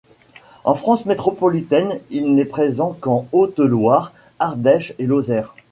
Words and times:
En 0.63 0.73
France 0.73 1.05
métropolitaine 1.05 1.99
il 2.09 2.33
n'est 2.33 2.45
présent 2.45 2.97
qu'en 2.99 3.27
Haute-Loire, 3.31 4.13
Ardèche 4.39 4.95
et 4.97 5.05
Lozère. 5.05 5.53